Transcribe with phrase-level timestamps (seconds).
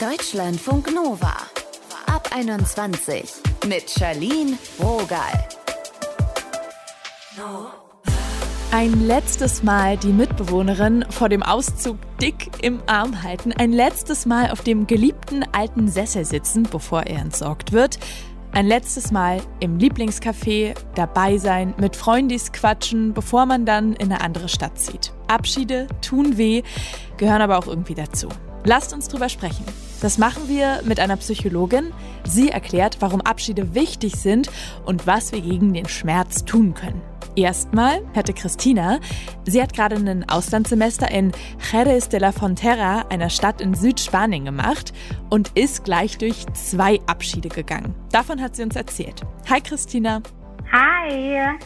[0.00, 1.34] Deutschlandfunk Nova.
[2.04, 3.32] Ab 21
[3.66, 5.48] mit Charlene Rogal.
[8.72, 14.50] Ein letztes Mal die Mitbewohnerin vor dem Auszug dick im Arm halten, ein letztes Mal
[14.50, 17.98] auf dem geliebten alten Sessel sitzen, bevor er entsorgt wird.
[18.52, 24.20] Ein letztes Mal im Lieblingscafé dabei sein, mit Freundis quatschen, bevor man dann in eine
[24.20, 25.14] andere Stadt zieht.
[25.26, 26.62] Abschiede tun weh,
[27.16, 28.28] gehören aber auch irgendwie dazu.
[28.66, 29.64] Lasst uns drüber sprechen.
[30.00, 31.92] Das machen wir mit einer Psychologin.
[32.24, 34.50] Sie erklärt, warum Abschiede wichtig sind
[34.84, 37.00] und was wir gegen den Schmerz tun können.
[37.36, 38.98] Erstmal hätte Christina,
[39.44, 41.30] sie hat gerade ein Auslandssemester in
[41.70, 44.92] Jerez de la Frontera, einer Stadt in Südspanien, gemacht
[45.30, 47.94] und ist gleich durch zwei Abschiede gegangen.
[48.10, 49.22] Davon hat sie uns erzählt.
[49.48, 50.22] Hi Christina.
[50.72, 51.56] Hi.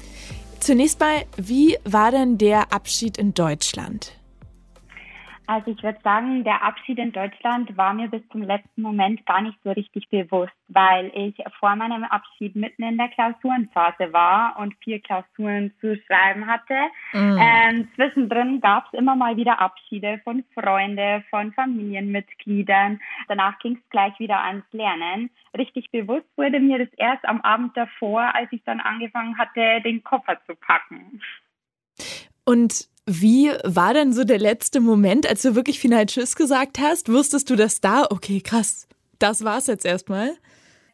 [0.59, 4.20] Zunächst mal, wie war denn der Abschied in Deutschland?
[5.51, 9.41] Also ich würde sagen, der Abschied in Deutschland war mir bis zum letzten Moment gar
[9.41, 14.77] nicht so richtig bewusst, weil ich vor meinem Abschied mitten in der Klausurenphase war und
[14.85, 16.77] vier Klausuren zu schreiben hatte.
[17.13, 17.39] Mhm.
[17.43, 23.01] Ähm, zwischendrin gab es immer mal wieder Abschiede von Freunden, von Familienmitgliedern.
[23.27, 25.31] Danach ging es gleich wieder ans Lernen.
[25.59, 30.05] Richtig bewusst wurde mir das erst am Abend davor, als ich dann angefangen hatte, den
[30.05, 31.21] Koffer zu packen.
[32.45, 37.11] Und wie war denn so der letzte Moment, als du wirklich final Tschüss gesagt hast?
[37.11, 38.05] Wusstest du das da?
[38.11, 38.89] Okay, krass.
[39.19, 40.37] Das war's jetzt erstmal.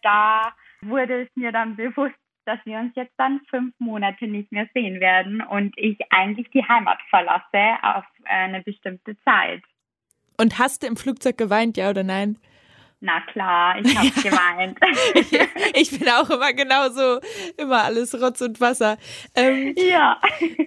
[0.03, 4.69] Da wurde es mir dann bewusst, dass wir uns jetzt dann fünf Monate nicht mehr
[4.73, 9.63] sehen werden und ich eigentlich die Heimat verlasse auf eine bestimmte Zeit.
[10.39, 12.39] Und hast du im Flugzeug geweint, ja oder nein?
[13.01, 14.79] Na klar, ich habe geweint.
[15.15, 15.33] ich,
[15.93, 17.21] ich, bin auch immer genauso,
[17.59, 18.97] immer alles Rotz und Wasser.
[19.35, 20.21] Ähm, ja.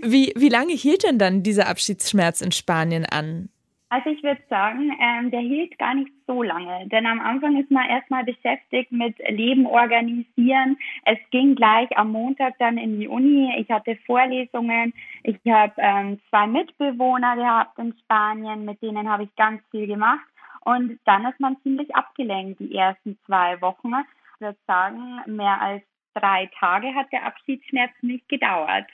[0.04, 3.50] Wie, wie lange hielt denn dann dieser Abschiedsschmerz in Spanien an?
[3.92, 7.72] Also ich würde sagen, ähm, der hielt gar nicht so lange, denn am Anfang ist
[7.72, 10.78] man erstmal beschäftigt mit Leben organisieren.
[11.06, 13.52] Es ging gleich am Montag dann in die Uni.
[13.58, 14.94] Ich hatte Vorlesungen.
[15.24, 20.22] Ich habe ähm, zwei Mitbewohner gehabt in Spanien, mit denen habe ich ganz viel gemacht.
[20.62, 23.92] Und dann ist man ziemlich abgelenkt die ersten zwei Wochen.
[24.36, 25.84] Ich würde sagen, mehr als
[26.14, 28.86] drei Tage hat der Abschiedsschmerz nicht gedauert.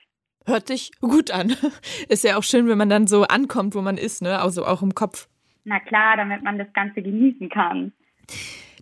[0.45, 1.55] Hört sich gut an.
[2.09, 4.39] Ist ja auch schön, wenn man dann so ankommt, wo man ist, ne?
[4.39, 5.27] Also auch im Kopf.
[5.63, 7.93] Na klar, damit man das Ganze genießen kann.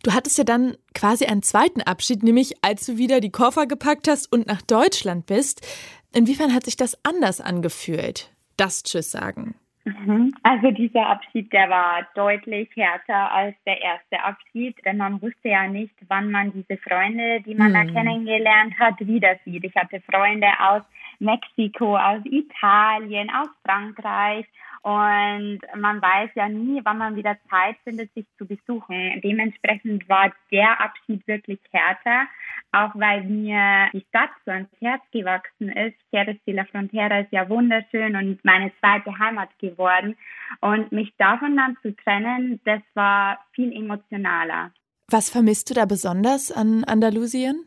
[0.03, 4.09] Du hattest ja dann quasi einen zweiten Abschied, nämlich als du wieder die Koffer gepackt
[4.09, 5.65] hast und nach Deutschland bist.
[6.11, 8.29] Inwiefern hat sich das anders angefühlt?
[8.57, 9.55] Das Tschüss sagen.
[9.85, 10.33] Mhm.
[10.43, 15.67] Also dieser Abschied, der war deutlich härter als der erste Abschied, denn man wusste ja
[15.67, 17.73] nicht, wann man diese Freunde, die man mhm.
[17.73, 19.65] da kennengelernt hat, wieder sieht.
[19.65, 20.83] Ich hatte Freunde aus
[21.19, 24.45] Mexiko, aus Italien, aus Frankreich
[24.83, 29.21] und man weiß ja nie, wann man wieder Zeit findet, sich zu besuchen.
[29.23, 32.27] Dementsprechend war der Abschied wirklich härter,
[32.71, 35.95] auch weil mir die Stadt so ans Herz gewachsen ist.
[36.11, 40.15] Jerez de la Frontera ist ja wunderschön und meine zweite Heimat geworden.
[40.61, 44.71] Und mich davon dann zu trennen, das war viel emotionaler.
[45.09, 47.65] Was vermisst du da besonders an Andalusien?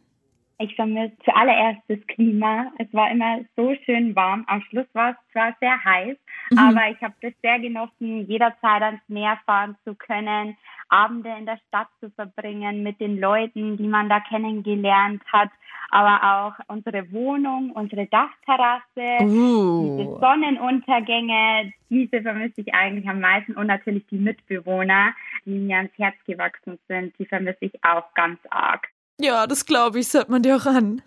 [0.58, 2.72] Ich vermisse zuallererst das Klima.
[2.78, 4.44] Es war immer so schön warm.
[4.46, 6.16] Am Schluss war es zwar sehr heiß,
[6.50, 6.58] mhm.
[6.58, 10.56] aber ich habe das sehr genossen, jederzeit ans Meer fahren zu können,
[10.88, 15.50] Abende in der Stadt zu verbringen mit den Leuten, die man da kennengelernt hat,
[15.90, 19.98] aber auch unsere Wohnung, unsere Dachterrasse, uh.
[19.98, 25.12] diese Sonnenuntergänge, diese vermisse ich eigentlich am meisten und natürlich die Mitbewohner,
[25.44, 28.88] die mir ans Herz gewachsen sind, die vermisse ich auch ganz arg.
[29.20, 31.02] Ja, das glaube ich, hört man dir auch an.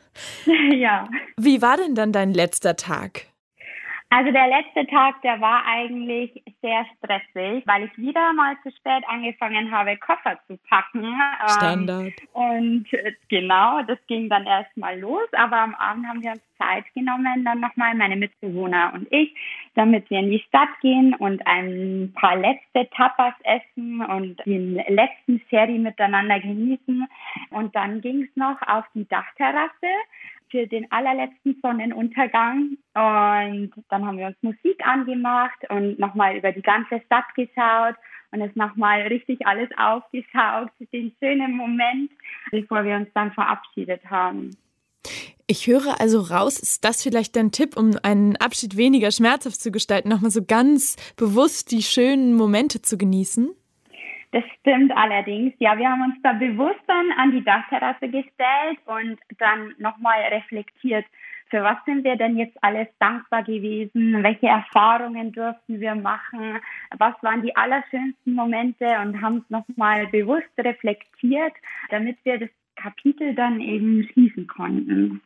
[0.75, 1.07] ja.
[1.37, 3.27] Wie war denn dann dein letzter Tag?
[4.11, 9.03] Also der letzte Tag, der war eigentlich sehr stressig, weil ich wieder mal zu spät
[9.07, 11.03] angefangen habe, Koffer zu packen.
[11.03, 12.13] Ähm, Standard.
[12.33, 15.27] und äh, genau, das ging dann erstmal los.
[15.33, 19.33] Aber am Abend haben wir uns Zeit genommen, dann nochmal meine Mitbewohner und ich,
[19.75, 25.39] damit wir in die Stadt gehen und ein paar letzte Tapas essen und den letzten
[25.49, 27.07] Sherry miteinander genießen.
[27.51, 29.87] Und dann ging es noch auf die Dachterrasse
[30.49, 32.77] für den allerletzten Sonnenuntergang.
[32.93, 37.95] Und dann haben wir uns Musik angemacht und nochmal über die ganze Stadt geschaut
[38.31, 42.11] und es nochmal richtig alles aufgesaugt, den schönen Moment,
[42.51, 44.55] bevor wir uns dann verabschiedet haben.
[45.47, 49.71] Ich höre also raus, ist das vielleicht dein Tipp, um einen Abschied weniger schmerzhaft zu
[49.71, 53.49] gestalten, nochmal so ganz bewusst die schönen Momente zu genießen?
[54.31, 55.53] Das stimmt allerdings.
[55.59, 61.05] Ja, wir haben uns da bewusst dann an die Dachterrasse gestellt und dann nochmal reflektiert,
[61.49, 64.21] für was sind wir denn jetzt alles dankbar gewesen?
[64.21, 66.59] Welche Erfahrungen durften wir machen?
[66.95, 71.53] Was waren die allerschönsten Momente und haben es nochmal bewusst reflektiert,
[71.89, 72.49] damit wir das
[72.81, 75.21] Kapitel dann eben schließen konnten.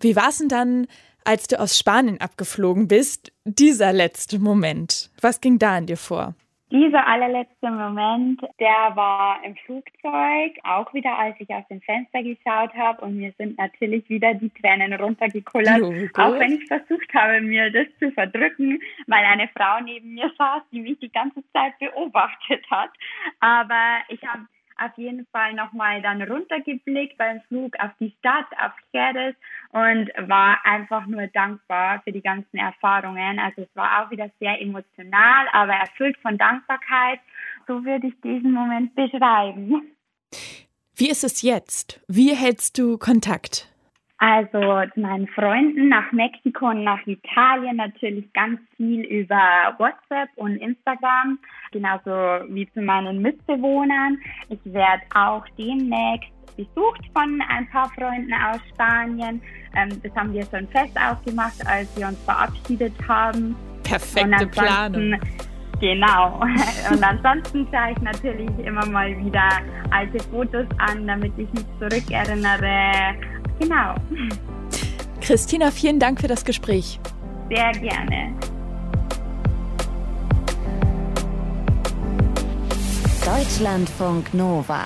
[0.00, 0.86] Wie war es denn dann,
[1.24, 5.10] als du aus Spanien abgeflogen bist, dieser letzte Moment?
[5.20, 6.34] Was ging da in dir vor?
[6.70, 12.74] Dieser allerletzte Moment, der war im Flugzeug, auch wieder, als ich aus dem Fenster geschaut
[12.74, 17.42] habe und mir sind natürlich wieder die Tränen runtergekullert, oh auch wenn ich versucht habe,
[17.42, 21.78] mir das zu verdrücken, weil eine Frau neben mir saß, die mich die ganze Zeit
[21.78, 22.90] beobachtet hat.
[23.40, 24.46] Aber ich habe
[24.78, 29.36] auf jeden Fall nochmal dann runtergeblickt beim Flug auf die Stadt, auf Jerez
[29.70, 33.38] und war einfach nur dankbar für die ganzen Erfahrungen.
[33.38, 37.20] Also es war auch wieder sehr emotional, aber erfüllt von Dankbarkeit.
[37.66, 39.90] So würde ich diesen Moment beschreiben.
[40.96, 42.00] Wie ist es jetzt?
[42.06, 43.73] Wie hältst du Kontakt?
[44.26, 44.58] Also
[44.94, 51.38] zu meinen Freunden nach Mexiko und nach Italien natürlich ganz viel über WhatsApp und Instagram,
[51.72, 52.10] genauso
[52.48, 54.16] wie zu meinen Mitbewohnern.
[54.48, 59.42] Ich werde auch demnächst besucht von ein paar Freunden aus Spanien.
[59.76, 63.54] Ähm, das haben wir schon fest ausgemacht, als wir uns verabschiedet haben.
[63.82, 65.20] Perfekte Planung.
[65.80, 66.40] Genau.
[66.90, 69.50] Und ansonsten schaue ich natürlich immer mal wieder
[69.90, 73.94] alte Fotos an, damit ich mich zurückerinnere Genau.
[75.20, 77.00] Christina, vielen Dank für das Gespräch.
[77.48, 78.34] Sehr gerne.
[83.24, 84.84] Deutschlandfunk Nova.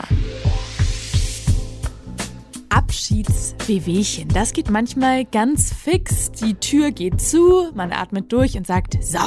[2.69, 4.29] Abschiedswehwehchen.
[4.29, 6.31] Das geht manchmal ganz fix.
[6.31, 9.19] Die Tür geht zu, man atmet durch und sagt, so,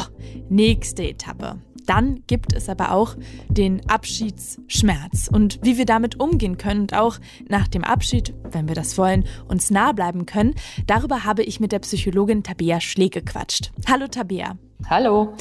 [0.50, 1.58] nächste Etappe.
[1.86, 3.16] Dann gibt es aber auch
[3.50, 7.18] den Abschiedsschmerz und wie wir damit umgehen können und auch
[7.48, 10.56] nach dem Abschied, wenn wir das wollen, uns nah bleiben können.
[10.88, 13.72] Darüber habe ich mit der Psychologin Tabea Schlee gequatscht.
[13.88, 14.57] Hallo Tabea.
[14.89, 15.36] Hallo.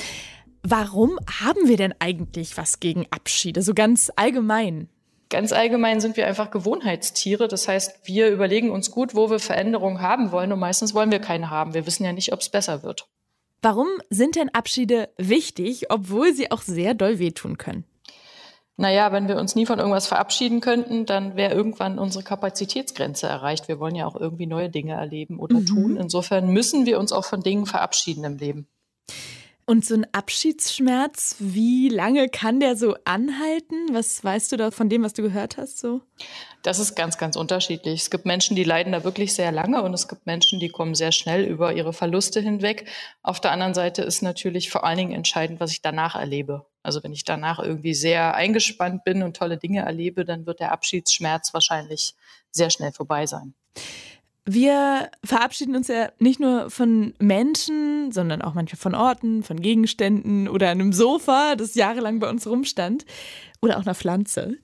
[0.63, 4.89] Warum haben wir denn eigentlich was gegen Abschiede, so ganz allgemein?
[5.31, 7.47] Ganz allgemein sind wir einfach Gewohnheitstiere.
[7.47, 11.21] Das heißt, wir überlegen uns gut, wo wir Veränderungen haben wollen und meistens wollen wir
[11.21, 11.73] keine haben.
[11.73, 13.09] Wir wissen ja nicht, ob es besser wird.
[13.63, 17.85] Warum sind denn Abschiede wichtig, obwohl sie auch sehr doll wehtun können?
[18.81, 23.69] Naja, wenn wir uns nie von irgendwas verabschieden könnten, dann wäre irgendwann unsere Kapazitätsgrenze erreicht.
[23.69, 25.67] Wir wollen ja auch irgendwie neue Dinge erleben oder mhm.
[25.67, 25.97] tun.
[25.99, 28.67] Insofern müssen wir uns auch von Dingen verabschieden im Leben.
[29.71, 33.77] Und so ein Abschiedsschmerz, wie lange kann der so anhalten?
[33.93, 35.79] Was weißt du da von dem, was du gehört hast?
[35.79, 36.01] So?
[36.65, 38.01] Das ist ganz, ganz unterschiedlich.
[38.01, 40.97] Es gibt Menschen, die leiden da wirklich sehr lange und es gibt Menschen, die kommen
[40.97, 42.89] sehr schnell über ihre Verluste hinweg.
[43.23, 46.67] Auf der anderen Seite ist natürlich vor allen Dingen entscheidend, was ich danach erlebe.
[46.83, 50.73] Also wenn ich danach irgendwie sehr eingespannt bin und tolle Dinge erlebe, dann wird der
[50.73, 52.15] Abschiedsschmerz wahrscheinlich
[52.51, 53.55] sehr schnell vorbei sein.
[54.47, 60.49] Wir verabschieden uns ja nicht nur von Menschen, sondern auch manchmal von Orten, von Gegenständen
[60.49, 63.05] oder einem Sofa, das jahrelang bei uns rumstand,
[63.61, 64.59] oder auch einer Pflanze.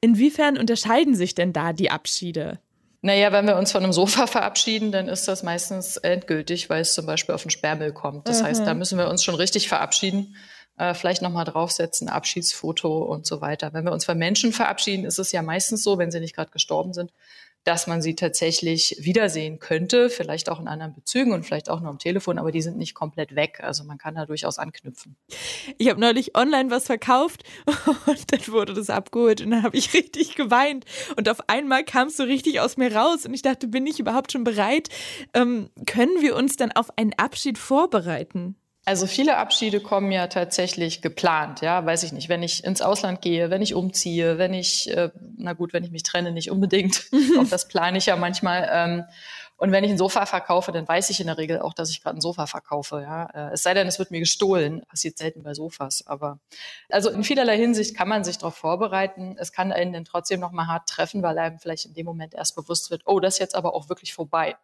[0.00, 2.60] Inwiefern unterscheiden sich denn da die Abschiede?
[3.02, 6.94] Naja, wenn wir uns von einem Sofa verabschieden, dann ist das meistens endgültig, weil es
[6.94, 8.28] zum Beispiel auf den Sperrmüll kommt.
[8.28, 8.46] Das mhm.
[8.46, 10.36] heißt, da müssen wir uns schon richtig verabschieden.
[10.78, 13.72] Äh, vielleicht nochmal draufsetzen, Abschiedsfoto und so weiter.
[13.72, 16.50] Wenn wir uns von Menschen verabschieden, ist es ja meistens so, wenn sie nicht gerade
[16.50, 17.12] gestorben sind,
[17.66, 21.90] dass man sie tatsächlich wiedersehen könnte, vielleicht auch in anderen Bezügen und vielleicht auch nur
[21.90, 23.58] am Telefon, aber die sind nicht komplett weg.
[23.60, 25.16] Also man kann da durchaus anknüpfen.
[25.76, 27.42] Ich habe neulich online was verkauft
[28.06, 30.84] und dann wurde das abgeholt und dann habe ich richtig geweint
[31.16, 33.98] und auf einmal kam es so richtig aus mir raus und ich dachte, bin ich
[33.98, 34.88] überhaupt schon bereit?
[35.34, 38.54] Ähm, können wir uns dann auf einen Abschied vorbereiten?
[38.88, 42.28] Also viele Abschiede kommen ja tatsächlich geplant, ja, weiß ich nicht.
[42.28, 45.90] Wenn ich ins Ausland gehe, wenn ich umziehe, wenn ich, äh, na gut, wenn ich
[45.90, 47.08] mich trenne, nicht unbedingt.
[47.40, 48.68] auch das plane ich ja manchmal.
[48.70, 49.04] Ähm,
[49.56, 52.00] und wenn ich ein Sofa verkaufe, dann weiß ich in der Regel auch, dass ich
[52.00, 53.00] gerade ein Sofa verkaufe.
[53.00, 54.82] Ja, äh, es sei denn, es wird mir gestohlen.
[54.86, 56.06] Passiert selten bei Sofas.
[56.06, 56.38] Aber
[56.88, 59.34] also in vielerlei Hinsicht kann man sich darauf vorbereiten.
[59.36, 62.34] Es kann einen dann trotzdem noch mal hart treffen, weil einem vielleicht in dem Moment
[62.34, 64.56] erst bewusst wird, oh, das ist jetzt aber auch wirklich vorbei.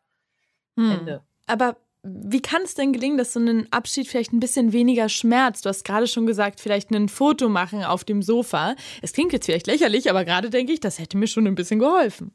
[0.76, 0.92] Hm.
[0.92, 1.22] Ende.
[1.48, 5.64] Aber wie kann es denn gelingen, dass so ein Abschied vielleicht ein bisschen weniger schmerzt?
[5.64, 8.74] Du hast gerade schon gesagt, vielleicht ein Foto machen auf dem Sofa.
[9.02, 11.78] Es klingt jetzt vielleicht lächerlich, aber gerade denke ich, das hätte mir schon ein bisschen
[11.78, 12.32] geholfen.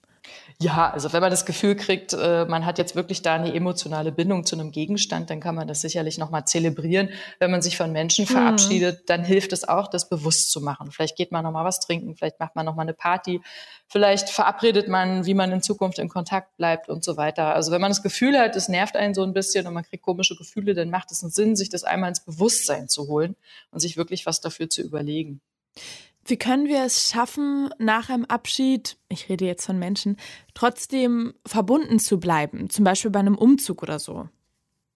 [0.59, 4.11] Ja, also wenn man das Gefühl kriegt, äh, man hat jetzt wirklich da eine emotionale
[4.11, 7.09] Bindung zu einem Gegenstand, dann kann man das sicherlich nochmal zelebrieren.
[7.37, 8.29] Wenn man sich von Menschen mhm.
[8.29, 9.03] verabschiedet, mhm.
[9.05, 10.91] dann hilft es auch, das bewusst zu machen.
[10.91, 13.39] Vielleicht geht man nochmal was trinken, vielleicht macht man nochmal eine Party,
[13.87, 17.53] vielleicht verabredet man, wie man in Zukunft in Kontakt bleibt und so weiter.
[17.53, 20.03] Also wenn man das Gefühl hat, es nervt einen so ein bisschen und man kriegt
[20.03, 23.35] komische Gefühle, dann macht es einen Sinn, sich das einmal ins Bewusstsein zu holen
[23.69, 25.39] und sich wirklich was dafür zu überlegen.
[26.29, 30.17] Wie können wir es schaffen, nach einem Abschied, ich rede jetzt von Menschen,
[30.53, 34.27] trotzdem verbunden zu bleiben, zum Beispiel bei einem Umzug oder so?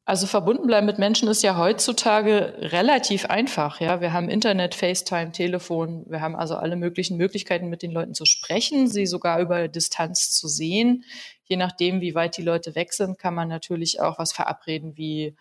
[0.03, 3.79] Also verbunden bleiben mit Menschen ist ja heutzutage relativ einfach.
[3.79, 6.05] Ja, wir haben Internet, FaceTime, Telefon.
[6.09, 10.31] Wir haben also alle möglichen Möglichkeiten, mit den Leuten zu sprechen, sie sogar über Distanz
[10.31, 11.05] zu sehen.
[11.45, 15.35] Je nachdem, wie weit die Leute weg sind, kann man natürlich auch was verabreden wie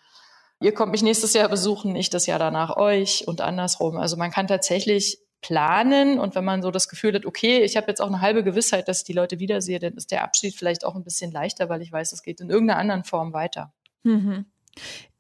[0.61, 3.97] ihr kommt mich nächstes Jahr besuchen, ich das Jahr danach euch und andersrum.
[3.97, 7.89] Also man kann tatsächlich planen und wenn man so das Gefühl hat, okay, ich habe
[7.89, 10.85] jetzt auch eine halbe Gewissheit, dass ich die Leute wiedersehe, dann ist der Abschied vielleicht
[10.85, 13.73] auch ein bisschen leichter, weil ich weiß, es geht in irgendeiner anderen Form weiter.
[14.03, 14.47] Mhm.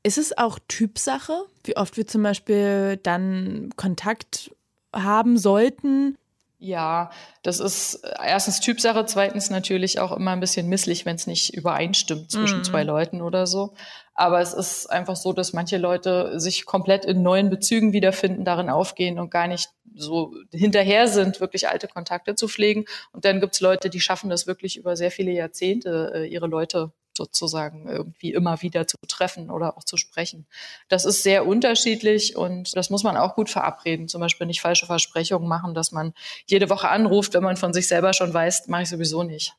[0.02, 4.50] Ist es auch Typsache, wie oft wir zum Beispiel dann Kontakt
[4.94, 6.16] haben sollten?
[6.62, 7.10] Ja,
[7.42, 12.30] das ist erstens Typsache, zweitens natürlich auch immer ein bisschen misslich, wenn es nicht übereinstimmt
[12.30, 12.64] zwischen mhm.
[12.64, 13.72] zwei Leuten oder so.
[14.12, 18.68] Aber es ist einfach so, dass manche Leute sich komplett in neuen Bezügen wiederfinden, darin
[18.68, 22.84] aufgehen und gar nicht so hinterher sind, wirklich alte Kontakte zu pflegen.
[23.12, 26.92] Und dann gibt's Leute, die schaffen das wirklich über sehr viele Jahrzehnte, äh, ihre Leute
[27.16, 30.46] sozusagen irgendwie immer wieder zu treffen oder auch zu sprechen.
[30.88, 34.08] Das ist sehr unterschiedlich und das muss man auch gut verabreden.
[34.08, 36.12] Zum Beispiel nicht falsche Versprechungen machen, dass man
[36.46, 39.54] jede Woche anruft, wenn man von sich selber schon weiß, mache ich sowieso nicht.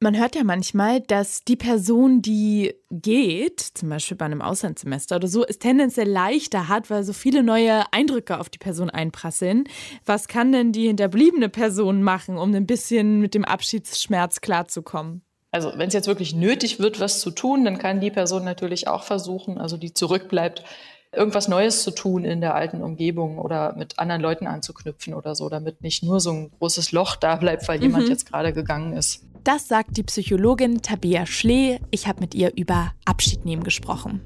[0.00, 5.26] Man hört ja manchmal, dass die Person, die geht, zum Beispiel bei einem Auslandssemester oder
[5.26, 9.64] so, es tendenziell leichter hat, weil so viele neue Eindrücke auf die Person einprasseln.
[10.06, 15.22] Was kann denn die hinterbliebene Person machen, um ein bisschen mit dem Abschiedsschmerz klarzukommen?
[15.50, 18.86] Also wenn es jetzt wirklich nötig wird, was zu tun, dann kann die Person natürlich
[18.86, 20.62] auch versuchen, also die zurückbleibt,
[21.12, 25.48] irgendwas Neues zu tun in der alten Umgebung oder mit anderen Leuten anzuknüpfen oder so,
[25.48, 27.84] damit nicht nur so ein großes Loch da bleibt, weil mhm.
[27.84, 29.24] jemand jetzt gerade gegangen ist.
[29.44, 31.80] Das sagt die Psychologin Tabea Schlee.
[31.90, 34.20] Ich habe mit ihr über Abschied nehmen gesprochen.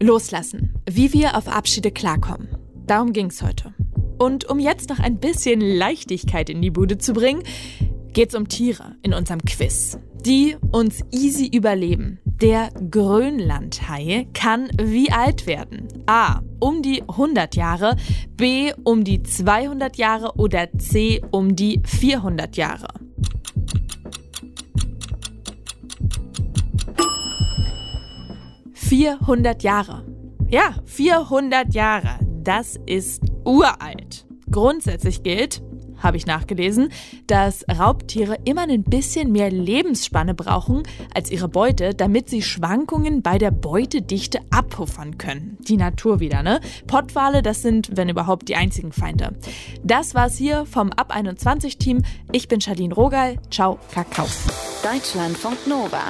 [0.00, 0.74] Loslassen.
[0.88, 2.48] Wie wir auf Abschiede klarkommen.
[2.86, 3.74] Darum ging es heute.
[4.18, 7.42] Und um jetzt noch ein bisschen Leichtigkeit in die Bude zu bringen,
[8.12, 12.18] geht es um Tiere in unserem Quiz, die uns easy überleben.
[12.24, 15.88] Der Grönlandhai kann wie alt werden?
[16.06, 16.40] A.
[16.60, 17.96] Um die 100 Jahre,
[18.36, 18.72] B.
[18.84, 21.22] Um die 200 Jahre oder C.
[21.30, 22.88] Um die 400 Jahre.
[28.72, 30.04] Vierhundert Jahre.
[30.48, 32.18] Ja, 400 Jahre.
[32.42, 34.26] Das ist uralt.
[34.50, 35.62] Grundsätzlich gilt,
[36.04, 36.90] habe ich nachgelesen,
[37.26, 40.82] dass Raubtiere immer ein bisschen mehr Lebensspanne brauchen
[41.14, 45.58] als ihre Beute, damit sie Schwankungen bei der Beutedichte abpuffern können.
[45.62, 46.60] Die Natur wieder, ne?
[46.86, 49.34] Pottwale, das sind, wenn überhaupt, die einzigen Feinde.
[49.82, 52.02] Das war's hier vom Ab 21 Team.
[52.32, 53.36] Ich bin Charlene Rogal.
[53.50, 54.26] Ciao, Kakao.
[54.82, 56.02] Deutschlandfunk Nova.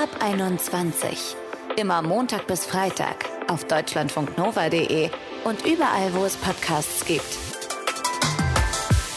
[0.00, 1.34] Ab 21.
[1.76, 5.10] Immer Montag bis Freitag auf deutschlandfunknova.de
[5.44, 7.47] und überall, wo es Podcasts gibt.